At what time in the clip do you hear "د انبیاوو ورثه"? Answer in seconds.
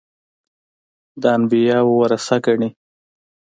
1.21-2.35